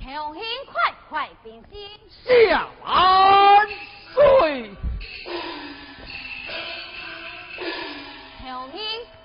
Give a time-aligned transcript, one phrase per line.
[0.00, 2.48] 雄鹰快快平息，
[2.84, 3.68] 安。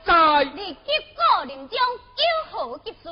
[0.03, 1.77] 在立级过临终
[2.17, 3.09] 有何急事？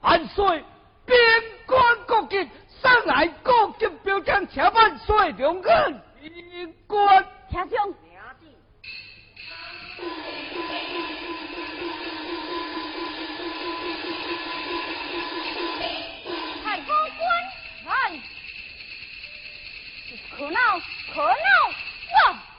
[0.00, 0.64] 安睡，
[1.04, 1.18] 边
[1.66, 2.48] 关国境
[2.80, 6.02] 上来各级标彰，请万岁荣冠。
[20.36, 20.58] 可恼
[21.14, 21.34] 可恼，
[22.12, 22.55] 忘。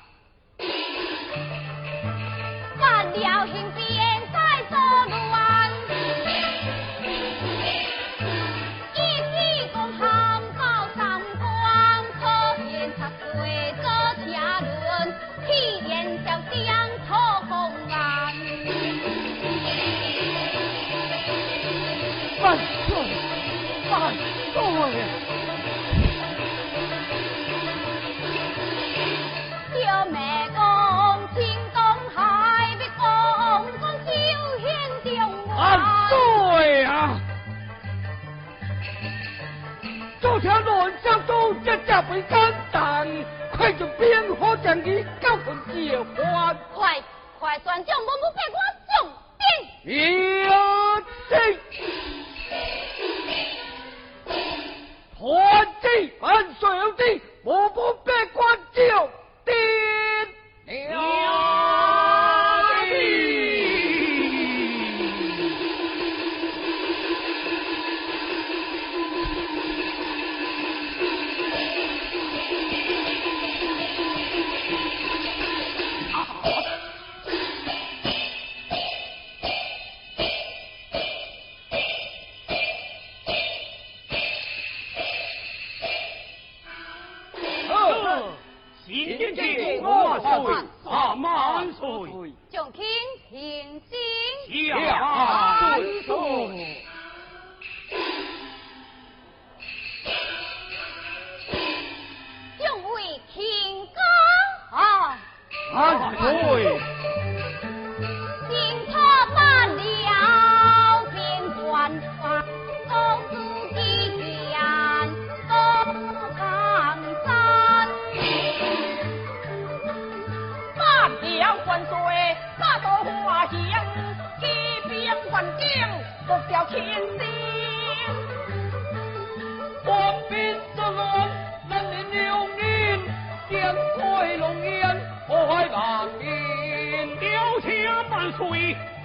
[41.67, 43.05] 这这杯肝胆，
[43.51, 46.55] 快将边火将你交还。
[46.73, 47.03] 快
[47.37, 49.11] 快转将，我不变我送
[49.83, 50.86] 兵。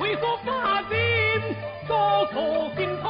[0.02, 0.99] 岁，回国发兵，
[1.87, 3.08] 多错金土，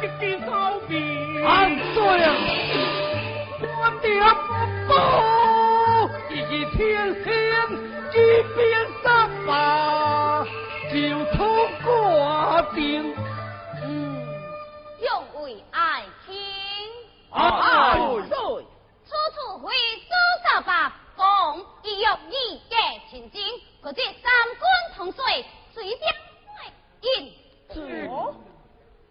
[0.00, 0.98] 一击扫灭。
[1.42, 2.26] 万岁啊！
[3.60, 3.68] 我
[4.00, 4.08] 爹
[4.40, 4.48] 不
[4.88, 4.90] 保，
[6.30, 6.80] 一日天
[7.22, 7.28] 仙，
[8.12, 8.16] 一
[8.56, 8.60] 边
[9.04, 10.42] 三把，
[10.90, 10.96] 就
[11.36, 11.38] 出
[11.84, 13.14] 挂定。
[13.82, 14.26] 嗯，
[15.00, 16.34] 众位爱卿，
[17.30, 17.38] 万
[18.26, 18.34] 岁！
[19.04, 19.70] 处处会
[20.08, 20.10] 苏
[20.48, 22.74] 十八，共意欲以结
[23.10, 23.42] 秦经，
[23.82, 24.62] 可这三军
[24.96, 25.44] 同岁，
[25.74, 26.08] 随将
[27.02, 27.32] 应。
[27.74, 27.80] 主，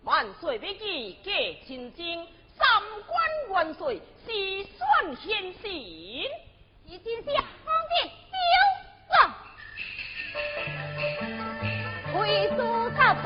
[0.04, 2.28] 万岁必记结亲经，
[2.58, 2.68] 三
[3.08, 4.32] 关万岁，是
[4.78, 6.26] 算先行。
[6.90, 7.34] 是真相，
[7.66, 7.94] 方便
[8.30, 8.36] 丢
[9.14, 9.16] 了。
[12.14, 12.56] 会苏
[12.90, 13.26] 十八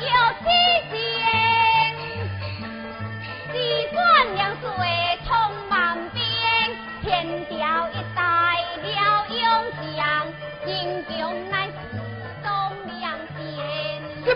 [0.00, 0.06] 有
[0.40, 0.44] 七
[0.90, 1.05] 件，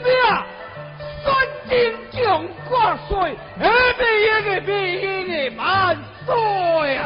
[0.02, 0.05] 县。
[0.05, 0.47] 这边啊，
[1.25, 1.29] 三
[1.69, 1.70] 金
[2.12, 2.19] 将
[2.69, 3.62] 挂帅，一
[4.44, 4.69] 个比
[5.00, 5.62] 一个万
[6.26, 6.29] 岁
[6.97, 7.00] 啊！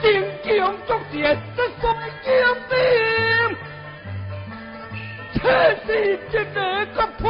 [0.00, 0.04] 精
[0.42, 1.14] 强作战，
[1.56, 1.82] 这帅
[2.22, 2.30] 精
[2.68, 2.72] 兵，
[5.34, 5.44] 这
[5.86, 6.54] 是一个
[6.94, 7.20] 个破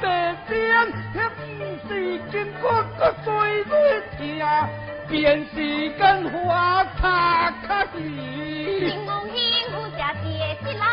[0.00, 0.04] 白
[0.48, 0.60] 边，
[1.14, 1.40] 那不
[1.88, 1.90] 是
[2.30, 2.62] 经过
[2.98, 3.30] 个水
[3.64, 3.72] 的
[4.18, 4.20] 听，
[5.08, 5.12] 便
[5.54, 5.56] 是
[5.98, 8.96] 跟花卡卡金里。
[9.06, 9.36] 梦幸
[9.70, 10.26] 福家姐
[10.66, 10.84] 一老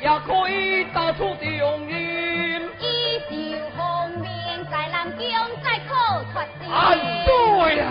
[0.00, 1.42] 也可以到处中
[1.90, 2.70] 音。
[2.78, 2.84] 衣
[3.28, 3.30] 袖
[3.76, 3.80] 红
[4.20, 5.22] 面在南疆
[5.62, 5.90] 再可
[6.32, 6.38] 出
[6.70, 7.00] 安世。
[7.26, 7.82] 对啊！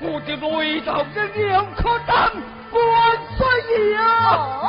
[0.00, 2.30] 我的内头的两颗蛋
[2.72, 2.78] 万
[3.36, 3.38] 岁
[3.90, 4.00] 爷啊！
[4.62, 4.64] 哦，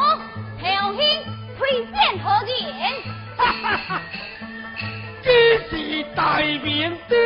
[0.60, 0.64] 朝
[0.94, 1.00] 廷
[1.58, 2.52] 推荐何人？
[3.38, 3.90] 哈哈哈！
[5.22, 5.28] 这
[5.70, 5.72] 是
[6.16, 7.19] 大名鼎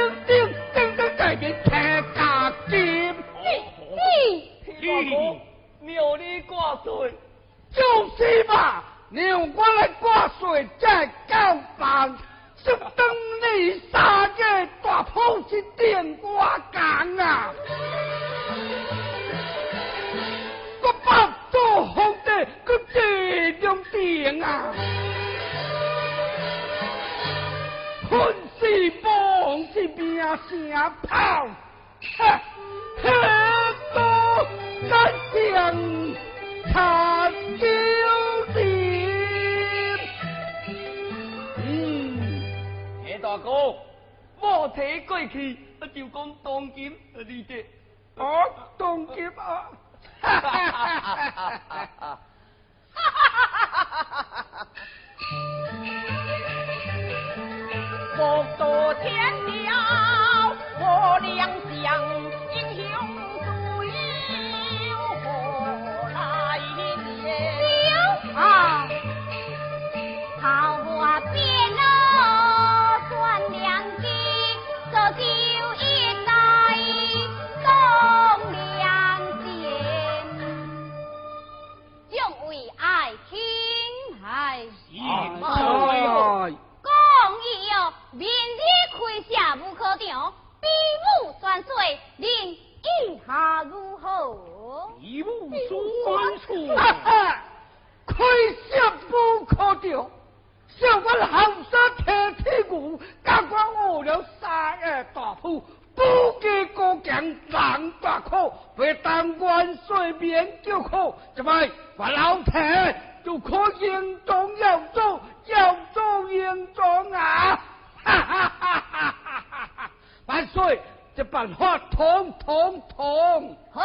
[101.14, 105.64] 小官后生铁铁骨，加官饿了三夜大铺。
[105.96, 106.02] 不
[106.42, 111.54] 给高强，人大可，为当官睡眠就可，怎么
[111.96, 112.92] 把老太
[113.24, 117.62] 就可严重要做，要做严重啊！
[118.04, 119.92] 哈哈哈哈哈哈！
[120.26, 120.82] 万岁，
[121.16, 123.56] 这办法通通通。
[123.72, 123.84] 好，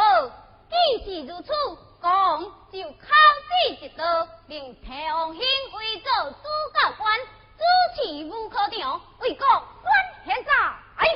[0.67, 1.53] 既是如此，
[2.01, 3.07] 讲就考
[3.45, 7.19] 试一道，令太王兴为做主教官，
[7.57, 7.63] 主
[7.95, 9.91] 持武科场，为国管
[10.25, 10.51] 现在。
[10.97, 11.07] 哎。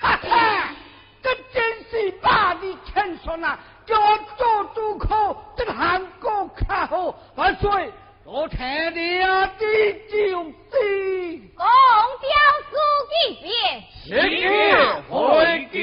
[0.00, 0.74] 哈哈，
[1.22, 3.58] 这真是骂你天算啊！
[3.86, 7.92] 叫我做主考，这韩国较好，万岁！
[8.24, 8.58] 我听
[8.94, 11.66] 你啊，这就是公
[12.22, 12.28] 交
[12.70, 12.72] 司
[13.10, 14.12] 机变，谢
[15.08, 15.78] 回京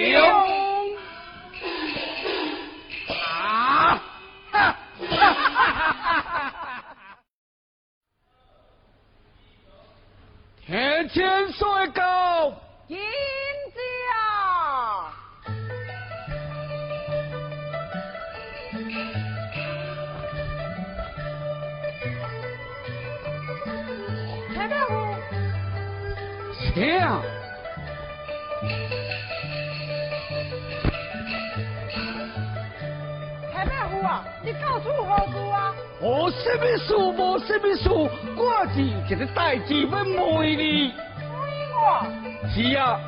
[11.09, 12.53] 千岁高。
[34.89, 35.75] 你告诉何事啊？
[36.01, 37.89] 无什么事，无什么事，
[38.36, 40.05] 我是一个代志要问
[40.58, 40.93] 你。
[41.22, 41.38] 问
[41.75, 42.05] 我
[42.50, 43.00] 是啊，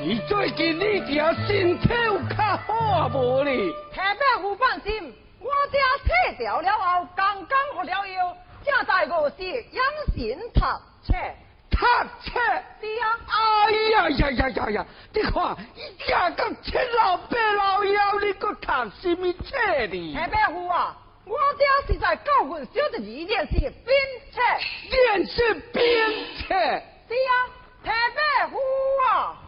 [0.00, 3.50] 你最近你家身体有较好啊无呢？
[3.92, 11.14] 太白虎放心，我家切掉了后，刚刚服了药，正在卧室养心读册。
[11.68, 12.40] 读册？
[12.80, 13.04] 是啊。
[13.28, 14.86] 哎呀呀呀呀呀！
[15.12, 20.14] 你看，一家个七老八老妖，你搁读什么册呢？
[20.14, 23.96] 太白虎啊，我家是在教训小的一件事，编
[24.32, 24.40] 册。
[24.90, 26.54] 练是编册。
[27.08, 27.30] 是啊。
[27.84, 28.56] 太白虎
[29.12, 29.38] 啊，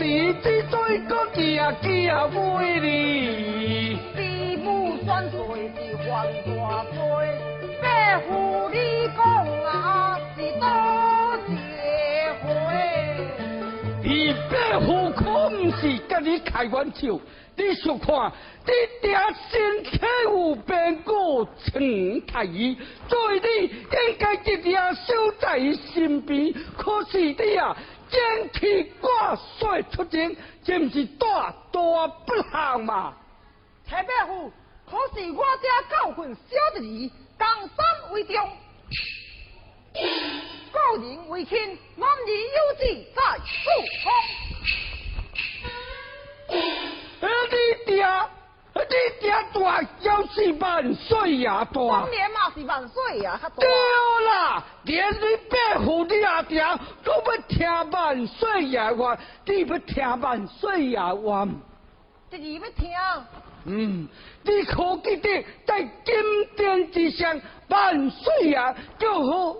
[0.00, 3.98] 旧时之罪，个家家为哩。
[4.16, 5.38] 比武算罪
[5.76, 6.98] 是还大罪，
[7.82, 8.76] 白虎你
[9.14, 9.22] 讲
[9.62, 10.64] 啊是多
[11.46, 11.52] 谢
[12.42, 12.48] 会。
[14.02, 17.20] 你白虎可不是跟你开玩笑。
[17.56, 18.32] 你想看，
[18.64, 19.14] 你爹
[19.50, 22.74] 身体有变故，陈太医，
[23.06, 26.50] 所以你应该一定守在伊身边。
[26.74, 27.76] 可是你啊，
[28.10, 33.14] 整天挂帅出征，这不是大大不幸嘛？
[33.86, 34.52] 蔡伯父，
[34.84, 38.34] 可是我家教训小的儿，江山为重，
[40.72, 42.82] 个人为轻，男儿有志
[43.14, 43.50] 在四
[44.04, 44.12] 方。
[47.50, 47.54] 你
[47.86, 48.04] 爹，
[48.88, 51.66] 你爹大要是万岁也大。
[51.72, 53.54] 当年嘛是万岁呀，较大。
[53.56, 53.68] 对
[54.26, 56.64] 啦，连你伯父你阿爹
[57.04, 61.48] 都要听万岁爷话，你要听万岁爷话。
[62.30, 62.90] 这二要听，
[63.64, 64.08] 嗯，
[64.42, 69.56] 你可记得在金殿之上万岁啊，就好，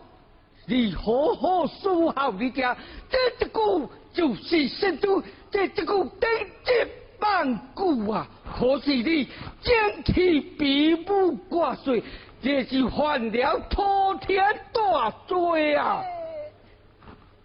[0.66, 2.76] 你好好守候你家，
[3.10, 6.28] 这一句就是实度，这一句顶
[6.64, 6.72] 级
[7.20, 8.26] 万古啊！
[8.58, 9.28] 可是你
[9.62, 12.00] 正气比武挂帅，
[12.42, 16.02] 这是犯了滔天大罪啊！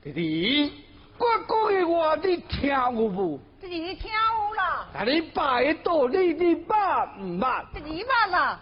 [0.02, 0.74] 弟弟，
[1.18, 3.40] 我讲的话你听有无？
[3.60, 4.88] 弟弟听有啦。
[4.94, 7.66] 那你拜的道理你捌唔捌？
[7.74, 8.60] 弟弟捌啦。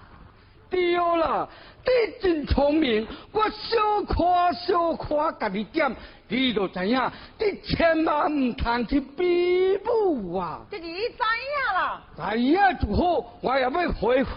[0.73, 1.47] 对啦，
[1.85, 1.89] 你
[2.19, 5.95] 真聪明，我小夸小夸甲你点。
[6.29, 10.61] 你就知影，你千万唔通去比武啊！
[10.71, 14.31] 弟弟知影啦，知影就好，我也要回复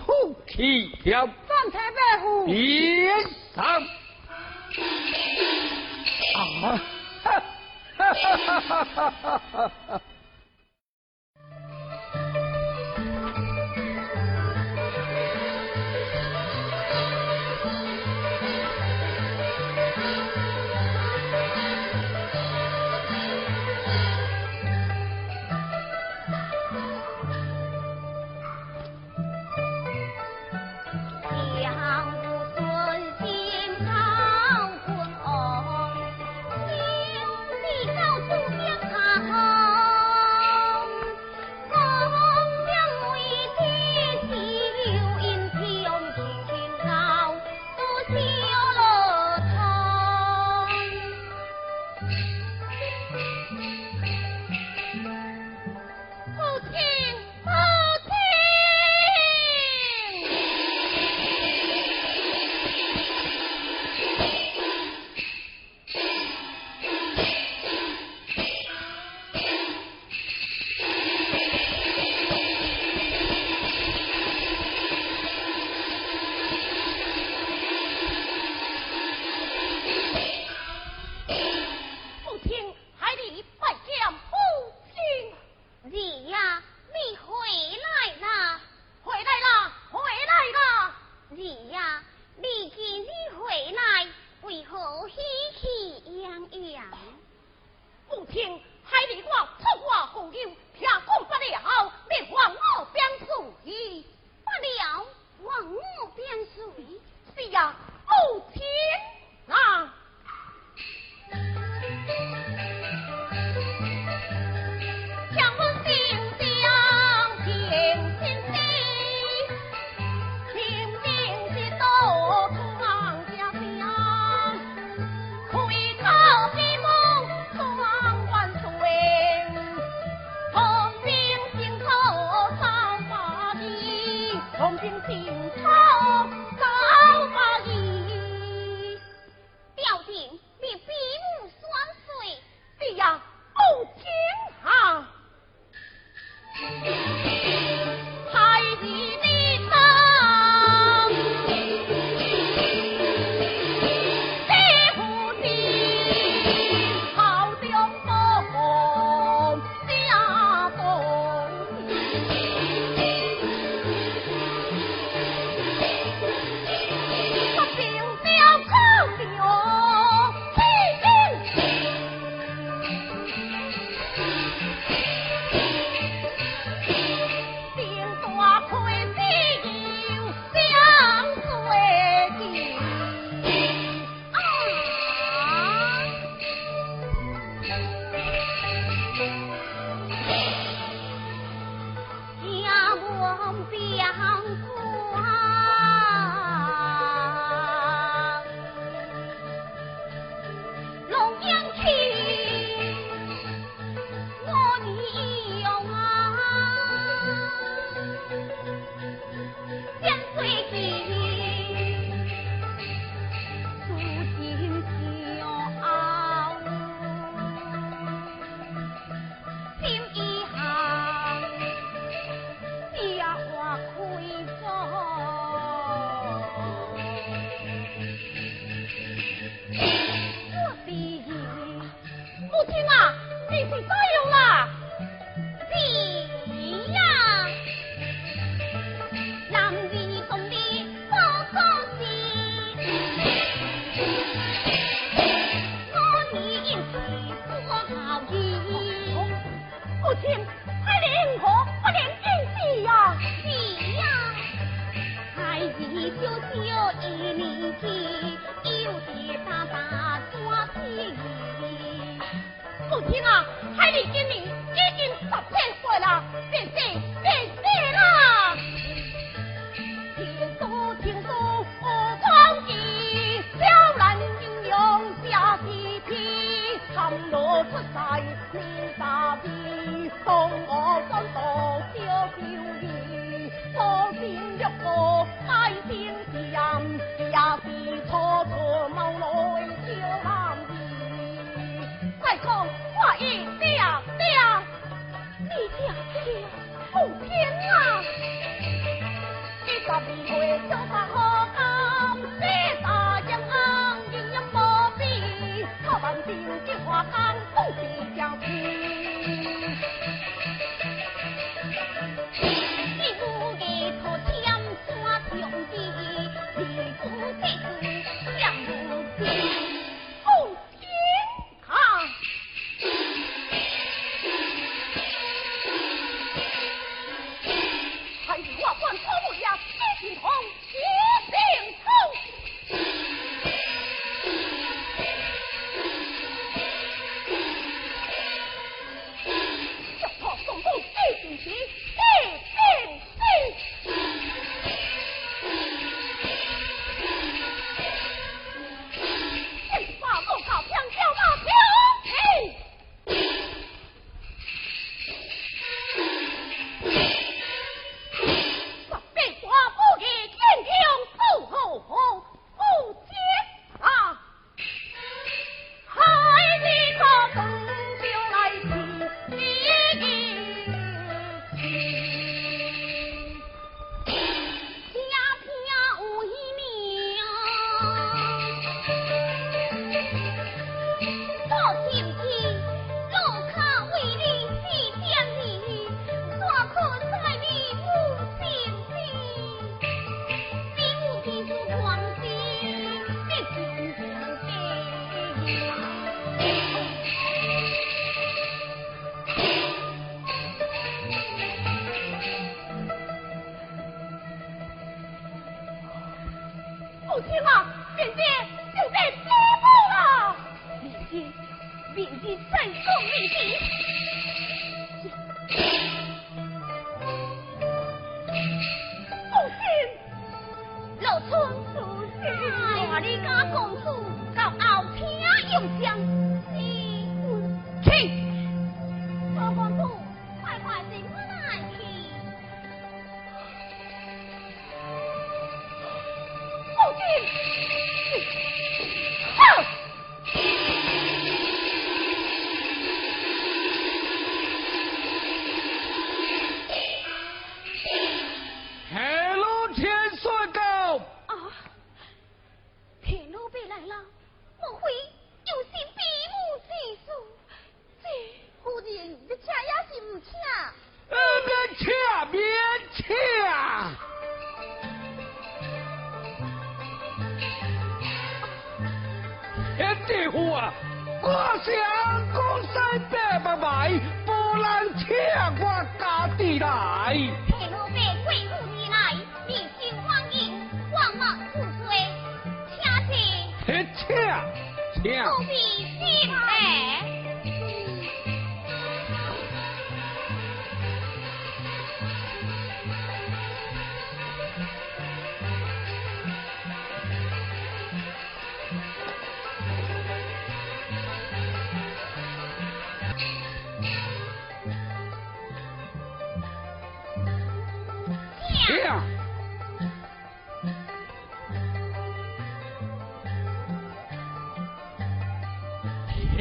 [0.47, 1.27] 去了。
[1.49, 2.45] 暂且别赴。
[2.45, 3.09] 别
[3.55, 3.65] 上
[6.37, 6.79] 啊！
[7.97, 10.01] 哈哈哈哈哈哈！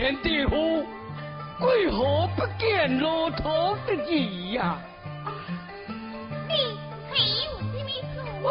[0.05, 0.85] 天地府？
[1.61, 4.11] 为何不见骆头的字
[4.53, 4.79] 呀、
[6.47, 6.77] 你，
[7.09, 7.17] 有
[8.13, 8.43] 什么？
[8.43, 8.49] 我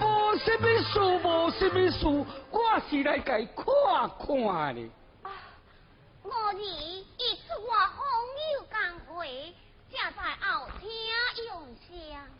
[0.00, 2.06] 无什么事，无什么事，
[2.52, 3.64] 我是来给看
[4.16, 4.88] 看的。
[6.22, 7.98] 我日一出我风
[8.54, 9.52] 有工会，
[9.90, 10.88] 正在后厅
[11.48, 11.50] 用
[11.82, 11.90] 膳。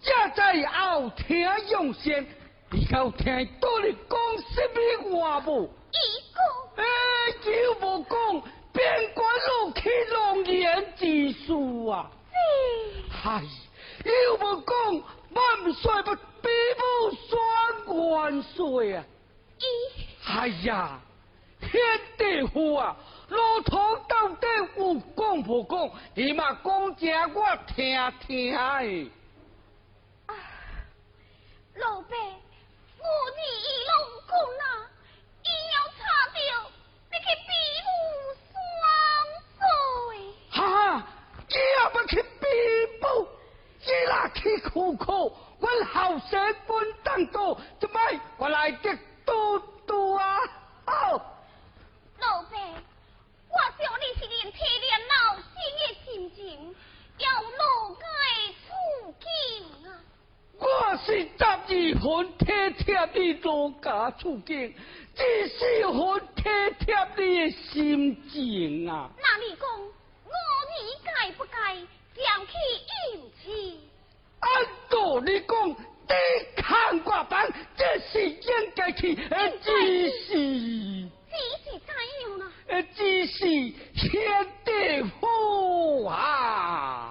[0.00, 0.06] 正
[0.36, 1.26] 在后厅
[1.70, 2.24] 用膳，
[2.70, 3.24] 你敢听
[3.58, 5.68] 到你讲什么话不？
[7.46, 11.52] 久无讲，边关路去龙岩之事
[11.88, 12.10] 啊！
[13.08, 13.42] 嗨，
[14.04, 14.74] 又无讲，
[15.30, 16.48] 万岁不比
[16.82, 19.04] 武双万岁啊！
[20.26, 21.00] 哎呀，
[21.60, 21.70] 天
[22.18, 22.96] 地父啊，
[23.28, 23.76] 老途
[24.08, 25.88] 到底有讲不讲？
[26.14, 29.06] 你嘛讲正，我听听哎。
[31.76, 32.16] 老伯，
[32.98, 33.06] 我
[33.36, 33.90] 你一路
[34.26, 34.34] 困。
[41.76, 42.46] 哈，只要要去比
[43.02, 43.28] 武，
[43.82, 48.00] 只那去苦苦，阮后生本当多，怎么
[48.36, 50.38] 我来得多多啊？
[50.86, 51.22] 哦。
[52.18, 52.56] 老爸，
[53.50, 55.44] 我想你是连体谅老身
[55.78, 56.74] 的心情，
[57.18, 58.02] 要老家
[58.34, 59.26] 的处境
[59.84, 60.00] 啊。
[60.58, 62.44] 我是十二分体
[62.82, 64.74] 贴你老家处境，
[65.14, 65.94] 只是很
[66.34, 66.42] 体
[66.80, 69.10] 贴你的心情啊。
[69.18, 69.68] 那你讲，
[70.24, 71.76] 我儿该不该
[72.14, 72.52] 将其
[73.12, 73.44] 引起？
[74.40, 74.48] 按
[75.16, 75.74] 道理讲，
[76.06, 76.14] 抵
[76.56, 78.38] 抗挂板，这是应
[78.74, 80.34] 该去，只是。
[81.32, 82.52] 只是怎样呢？
[82.68, 83.38] 呃，只是
[83.94, 87.05] 天地父啊！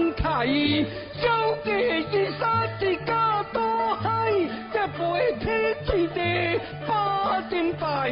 [0.00, 0.46] 把人开，
[1.20, 1.28] 小
[1.62, 4.32] 给一山的高多海，
[4.72, 4.98] 这背
[5.38, 6.18] 天地的
[6.86, 8.10] 八点白，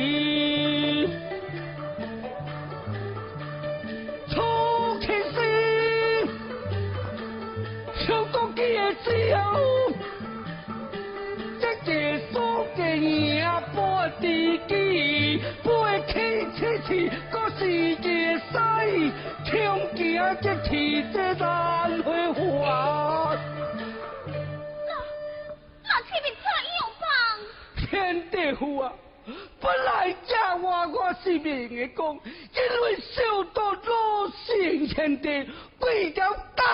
[4.28, 6.28] 初起心，
[7.94, 8.60] 小国的
[9.04, 9.08] 笑。
[11.84, 13.42] 这所嘅嘢
[13.74, 15.40] 半地基，
[16.60, 17.64] 背起起起，个是
[17.98, 18.52] 嘅西，
[19.44, 19.52] 听
[19.94, 23.38] 见这气这难去还。
[24.86, 24.90] 那
[25.84, 27.06] 那前面怎样办？
[27.76, 27.88] 天
[28.30, 28.92] 地父啊！
[29.60, 35.28] 本来正话我是命嘅讲，因为受到老圣天地，
[35.80, 36.64] 为了带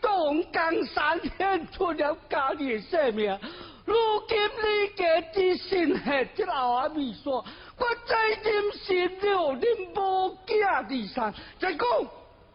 [0.00, 3.38] 动江山，献出了家己的性命。
[3.84, 3.94] 如
[4.28, 7.44] 今你家之心系这老阿未说，
[7.78, 9.66] 我再任是六年
[9.96, 11.88] 无嫁二三，再讲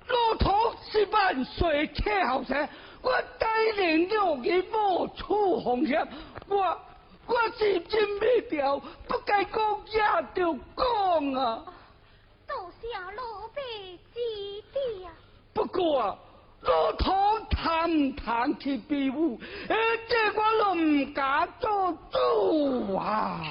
[0.08, 2.70] 老头是万岁客后生，
[3.02, 6.08] 我带领六年无处风险，
[6.48, 6.58] 我
[7.26, 10.00] 我是真未调，不该讲也
[10.34, 11.66] 着讲啊。
[12.48, 12.88] 多谢
[13.18, 13.62] 老爸
[14.13, 15.12] 指点。
[15.54, 16.18] 不过啊。
[16.62, 17.13] 老头
[17.50, 19.39] 谈谈去比武，
[19.70, 19.76] 哎
[20.10, 23.41] 这我都唔敢做主啊！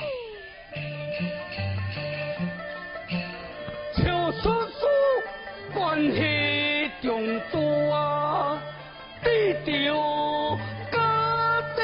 [3.94, 4.86] 邱叔叔
[5.72, 8.60] 关系重多啊，
[9.24, 10.58] 低调
[10.92, 11.82] 家弟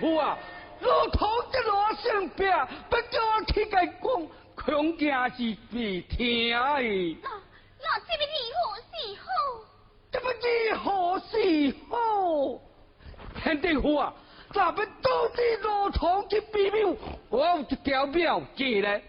[0.00, 0.38] 父啊，
[0.80, 2.46] 老头这老性病，
[2.88, 6.56] 不叫我去甲讲，恐惊是未听的。
[6.56, 7.28] 那
[7.80, 9.26] 那这边如何是好？
[10.10, 12.60] 这不知何是好？
[13.42, 14.12] 天地父啊，
[14.52, 16.94] 咱们到底老头去比庙，
[17.28, 19.00] 我有一条妙计呢。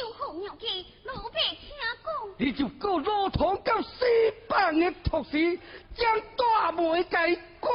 [0.00, 0.86] 有何妙计？
[1.04, 1.58] 老爸听
[2.04, 2.08] 讲。
[2.36, 4.04] 你就告老头到西
[4.48, 5.58] 北的土时，
[5.94, 7.16] 将大门给
[7.58, 7.72] 关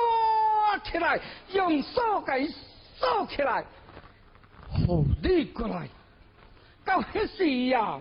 [0.83, 1.19] 起来，
[1.53, 2.47] 用锁给
[2.97, 3.63] 锁起来，
[4.69, 5.87] 好你过来。
[6.85, 7.99] 到迄时呀，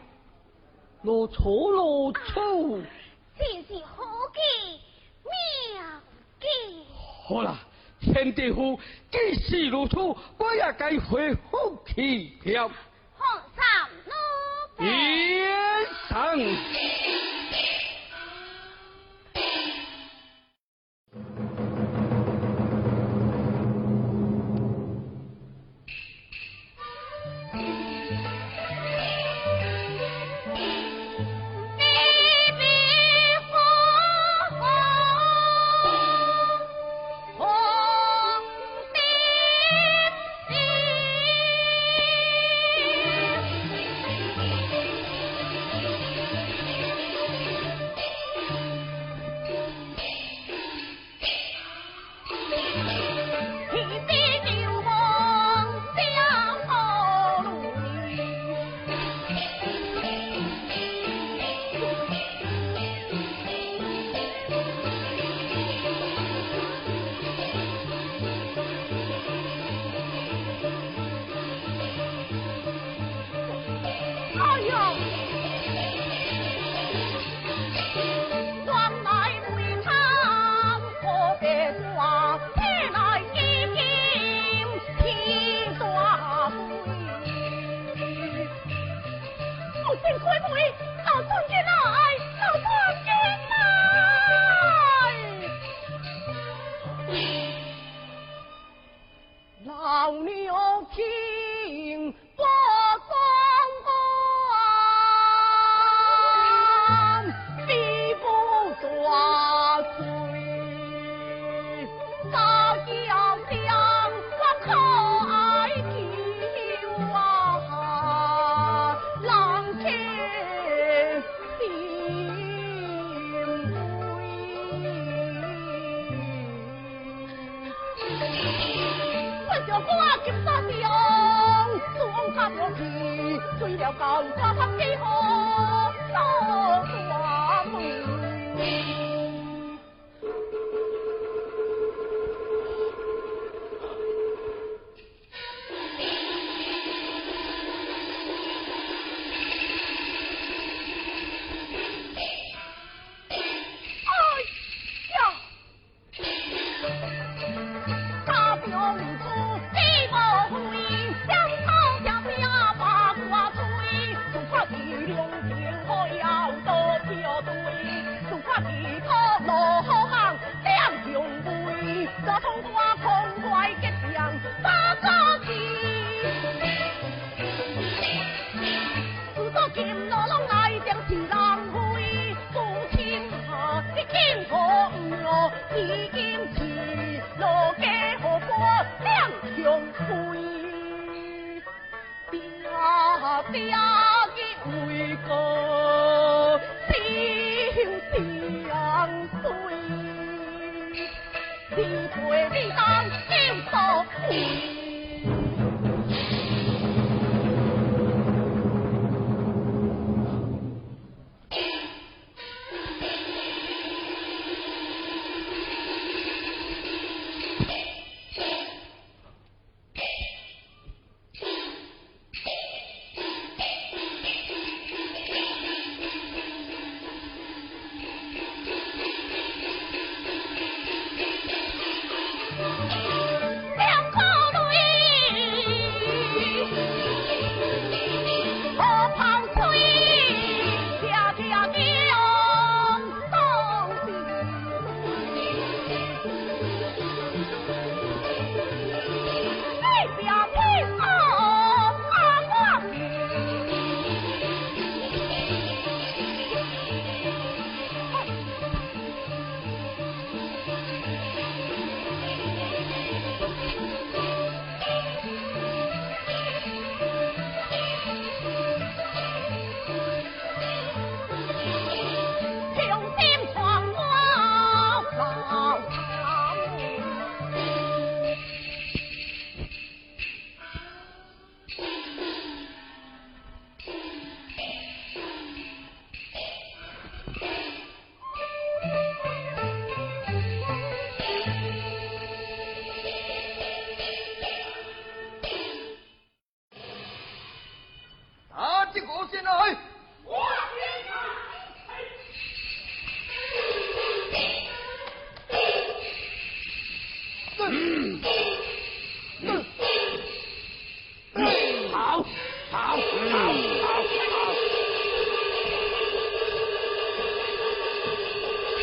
[1.03, 2.81] 老错老错。
[3.39, 4.81] 真是好计
[5.25, 6.01] 妙
[6.41, 6.85] 计。
[7.25, 7.59] 好啦，
[8.01, 8.79] 天地父，
[9.11, 12.69] 既是如此，我也该回复去了。
[13.17, 14.13] 皇上老
[14.77, 14.85] 爸。
[14.85, 17.32] 天上。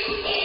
[0.09, 0.38] Thank you.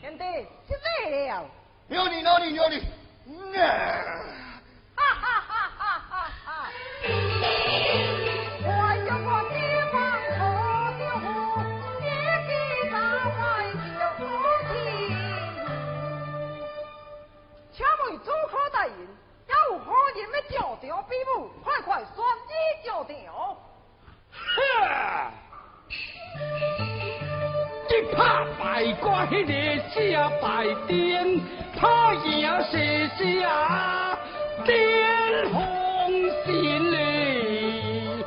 [0.00, 0.24] 贤弟，
[0.66, 0.70] 失
[1.10, 1.32] 礼了。
[1.88, 2.78] 扭你扭你扭你，
[4.94, 6.12] 哈哈哈哈哈
[6.44, 6.48] 哈！
[8.62, 8.68] 我
[9.06, 9.54] 有我地
[9.90, 9.94] 方
[10.36, 10.38] 可
[10.98, 11.24] 的户，
[12.02, 12.06] 也
[12.46, 12.50] 给
[12.90, 12.94] 大
[13.38, 13.40] 外
[13.96, 14.20] 就不
[14.68, 14.72] 听。
[17.72, 18.92] 请问主考大人，
[19.48, 21.48] 要有何人要上场比武？
[21.64, 22.08] 快快上
[22.84, 22.88] 场！
[24.30, 25.32] 哈！
[28.20, 29.52] 一拍败挂迄个
[30.12, 31.40] 下败顶，
[31.74, 34.18] 拍赢是是啊，
[34.64, 35.60] 巅峰
[36.44, 38.22] 神嘞！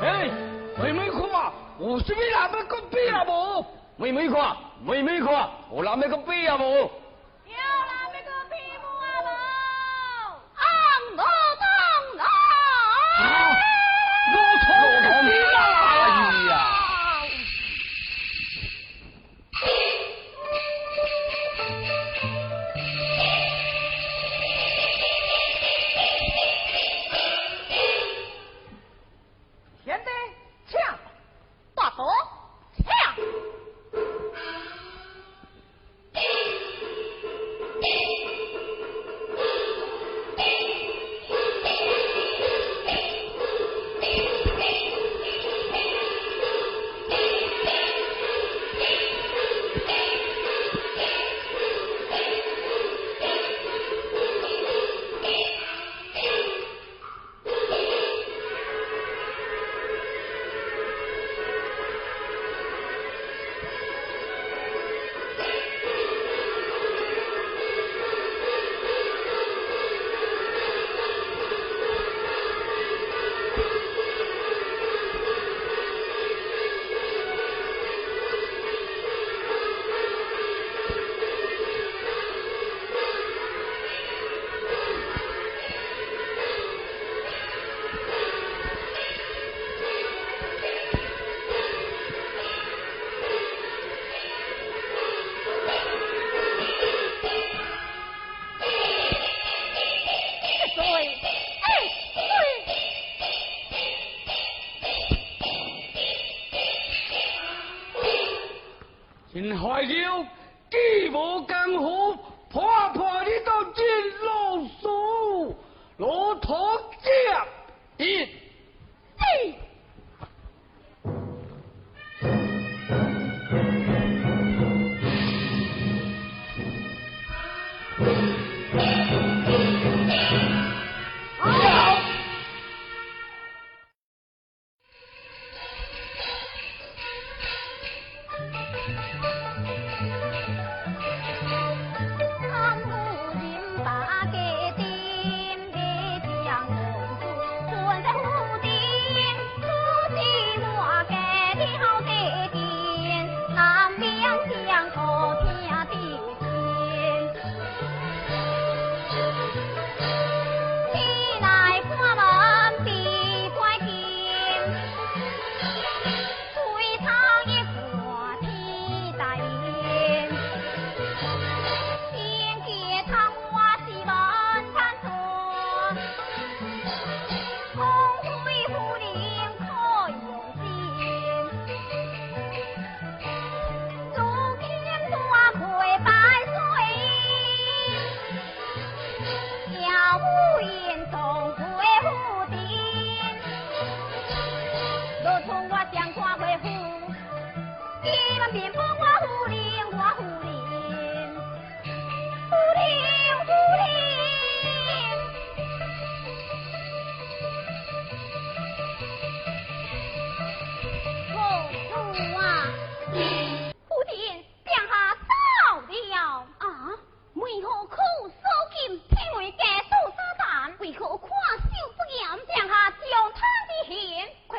[0.00, 0.30] 哎，
[0.82, 1.20] 妹妹看，
[1.78, 3.66] 有啥物人要搁比啊无？
[3.96, 6.90] 妹妹看，妹妹看，有人要搁比啊无？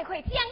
[0.09, 0.48] 会坚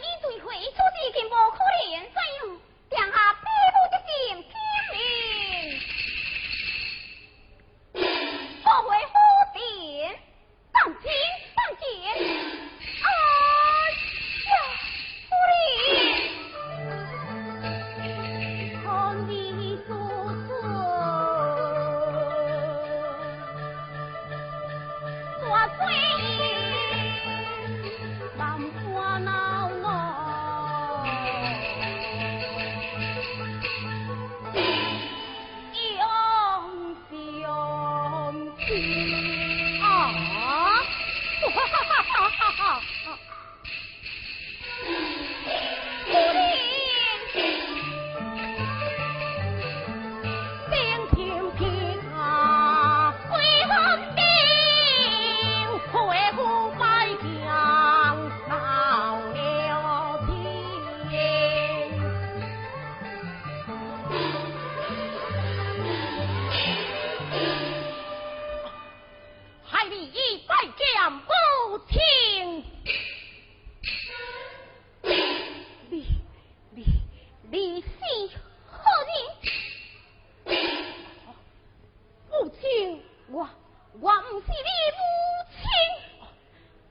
[84.00, 85.02] 我唔是你母
[85.50, 85.60] 亲，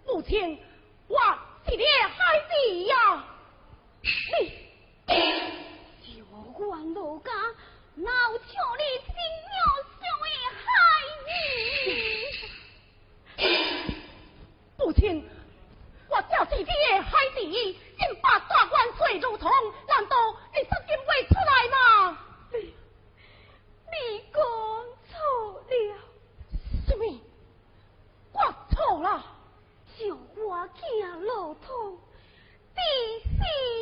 [0.05, 0.59] 母亲，
[1.07, 1.17] 我
[1.65, 1.71] 是。
[1.71, 2.49] 你的孩子
[2.85, 3.23] 呀、
[4.01, 4.07] 你
[6.01, 7.31] 九官奴家，
[7.95, 8.43] 老求
[8.77, 9.09] 你真
[9.55, 9.57] 要
[9.99, 10.25] 想的
[10.63, 10.65] 害
[11.27, 11.29] 你。
[14.77, 14.99] 母亲，
[16.09, 16.49] 我叫是。
[16.57, 16.71] 你的
[17.03, 17.75] 孩子，因
[18.21, 19.49] 把大官罪如同，
[19.87, 20.15] 难道？
[31.19, 31.97] 路通
[32.73, 32.81] 必
[33.29, 33.76] 须